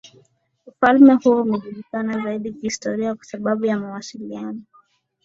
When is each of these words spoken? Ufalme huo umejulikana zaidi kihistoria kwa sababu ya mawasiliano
Ufalme 0.65 1.13
huo 1.13 1.41
umejulikana 1.41 2.23
zaidi 2.23 2.53
kihistoria 2.53 3.15
kwa 3.15 3.25
sababu 3.25 3.65
ya 3.65 3.79
mawasiliano 3.79 4.61